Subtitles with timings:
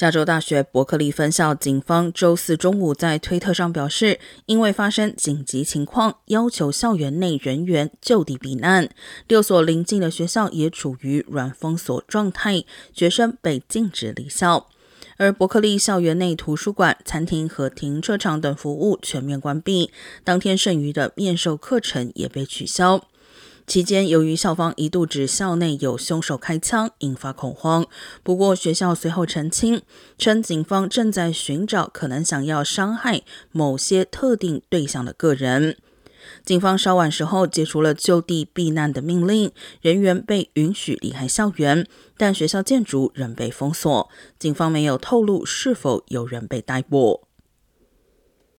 [0.00, 8.88] 加州大学伯克利分校警方周四中午在推特上表示，因为发生紧急情况，要求校园内人员就地避难。
[9.28, 14.68] 六所邻近的学校也处于软封锁状态，学生被禁止离校。
[15.18, 19.90] 而伯克利校园内图书馆、餐厅和停车场等服务全面关闭，
[20.24, 23.04] 当天剩余的面授课程也被取消。
[23.70, 27.86] 期间，由于校方一度指校内有凶手开枪，引发恐慌。
[28.24, 29.82] 不过，学校随后澄清，
[30.18, 35.76] 称警方正在寻找可能想要伤害某些特定对象的个人。
[36.44, 44.10] 警方稍晚时候解除了就地避难的命令，人员被允许离开校园，但学校建筑仍被封锁。
[44.36, 47.28] 警方没有透露是否有人被逮捕。